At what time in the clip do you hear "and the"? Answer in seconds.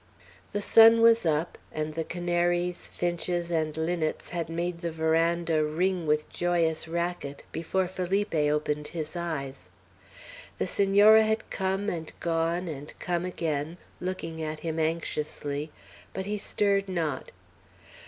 1.71-2.03